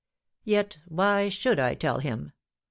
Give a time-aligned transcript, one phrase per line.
[0.45, 2.31] Yet why should I tell him?